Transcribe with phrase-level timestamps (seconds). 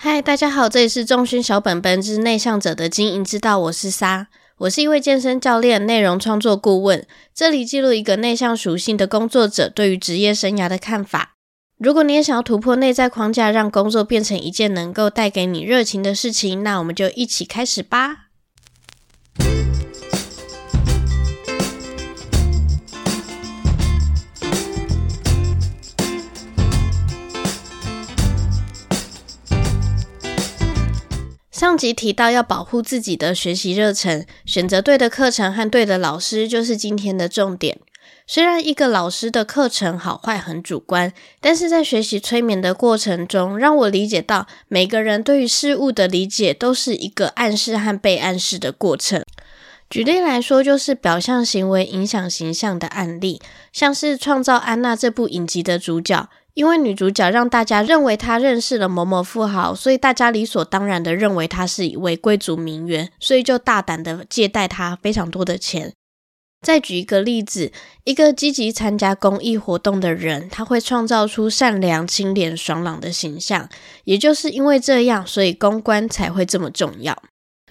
[0.00, 4.28] 嗨，大家好，这里是重勋小本本之内向者的经营之道，我是沙，
[4.58, 11.34] 我是一位健身教练、内容创作顾问，这里记录一个内向属性的工作者对于职业生涯的看法。
[11.78, 18.27] 如果你也想要突破内在框架，让工作变成一件能够带给你热情的事情，那我们就一起开始吧。
[31.68, 37.78] 上集提到要保护自己的学习热忱，选择对的课程和对的老师就是今天的重点。
[38.26, 49.22] 虽然一个老师的课程好坏很主观，但是在学习催眠的过程中，让我理解到每个人对于事物的理解都是一个暗示和被暗示的过程。
[49.90, 53.42] 举例来说，就是表象行为影响形象的案例，
[53.74, 56.30] 像是《创造安娜》这部影集的主角。
[56.58, 65.92] 因为女主角让大家认为她认识了某某富豪，所以大家理所当然的认为她是一位贵族名媛，所以就大胆的借贷她非常多的钱。
[66.60, 67.70] 再举一个例子，
[68.02, 73.68] 一个积极参加公益活动的人，他会创造出善良、清廉、爽朗的形象。
[74.02, 77.16] 也就是因为这样，所以公关才会这么重要。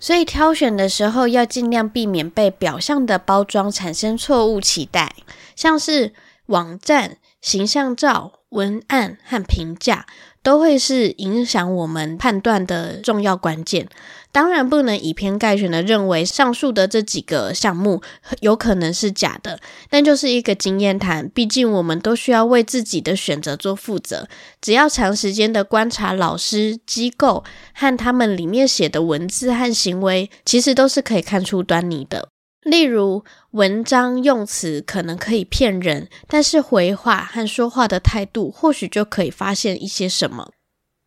[0.00, 5.14] 所以挑选的时候要尽量避免被表象的包装产生错误期待，
[5.54, 6.12] 像是
[6.46, 8.41] 网站形象照。
[8.52, 10.06] 文案和评价
[10.42, 13.86] 都会是影响我们判断的重要关键。
[14.30, 18.00] 当然，不能以偏概全的认为上述的这几个项目
[18.40, 21.28] 有可能是假的，但就是一个经验谈。
[21.28, 24.26] 毕竟，我们都需要为自己的选择做负责。
[24.60, 32.28] 只要长时间的观察老师、机构和他们里面写的文字和行为，其实都是可以看出端倪的。
[32.62, 40.52] 例如，文章用词可能可以骗人，但是回话和说话的态度或许就可以发现一些什么。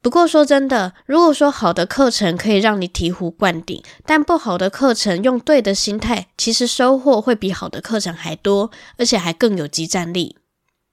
[0.00, 10.38] 不过说真的，如果说好的课程可以让你醍醐灌顶，但不好的课程用对的心态，其实收获会比好的课程还多，而且还更有激战力。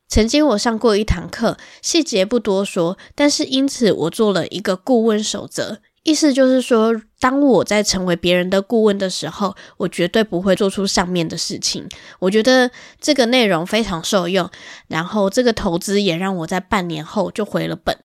[0.08, 5.80] 曾经我上过一堂课，细节不多说，但是因此我做了一个顾问守则。
[6.04, 11.88] 意思就是说，当我在成为别人的顾问的时候，我绝对不会做出上面的事情。
[12.20, 14.50] 我觉得这个内容非常受用，
[14.88, 17.98] 然后这个投资也让我在半年后就回了本。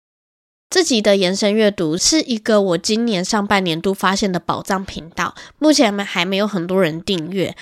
[0.70, 7.54] 自己的延伸阅读是一个我今年上半年度发现的宝藏频道，目前还没有很多人订阅。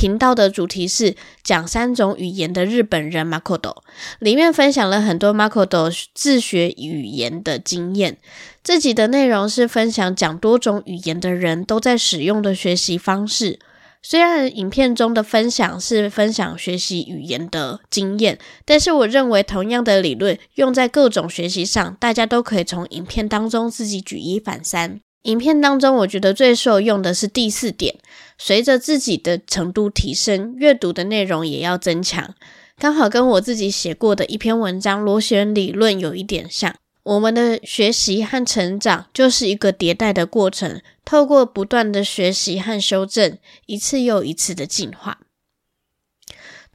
[0.00, 3.82] 频道的主题是讲三种语言的日本人 Makoto，
[4.18, 8.16] 里面分享了很多 Makoto 自学语言的经验。
[8.62, 13.58] 自己的内容是分享讲多种语言的人都在使用的学习方式。
[14.00, 25.02] 虽然影片中的分享是分享学习语言的经验，但是我认为同样的理论用在各种学习上，大家都可以从影片当中自己举一反三。
[25.22, 27.96] 影片当中，我觉得最受用的是第四点。
[28.38, 32.34] 随着自己的程度提升，阅读的内容也要增强。
[32.78, 36.74] 刚好跟我自己写过的一篇文章螺旋理论有一点像。
[37.02, 45.18] 我们的学习和成长就是一个迭代的过程，透过不断的学习和修正，一次又一次的进化。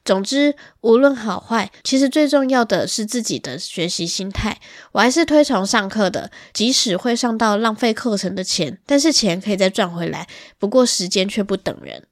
[0.05, 4.59] 总之，无论好坏，其实最重要的是自己的学习心态。
[4.91, 10.27] 我还是推崇上课的，即使会上到浪费课程的钱，但是钱可以再赚回来。
[10.59, 12.03] 不过时间却不等人，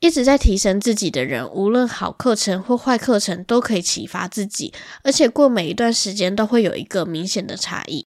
[0.00, 4.72] 一直在提升自己的人，无论好课程或坏课程，都可以启发自己，
[5.04, 8.06] 而且过每一段时间都会有一个明显的差异。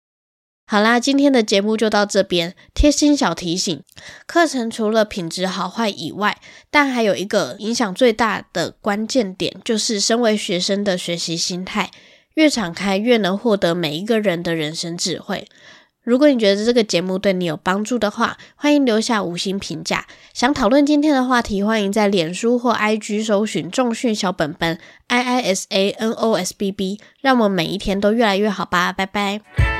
[0.67, 2.55] 好啦，今天的节目就到这边。
[2.73, 3.83] 贴心小提醒：
[4.25, 6.37] 课程除了品质好坏以外，
[6.71, 11.91] 但还有一个影响最大的关键点，就是身为学生的学习心态。
[12.33, 15.47] 越敞开，越能获得每一个人的人生智慧。
[16.01, 20.07] 如果你觉得这个节目对你有帮助的话，欢迎留下五星评价。
[20.33, 28.91] 想讨论今天的话题，欢迎在脸书或 IG 搜寻“重训小本本 ”，I I S A N O S B B，让我们每一天都越来越好吧。
[28.91, 29.74] 拜拜。